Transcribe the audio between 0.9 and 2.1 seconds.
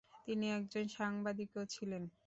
সাংবাদিকও ছিলেন।